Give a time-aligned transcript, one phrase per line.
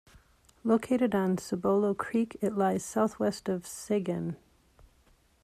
[0.63, 4.35] Located on Cibolo Creek, it lies southwest of Seguin.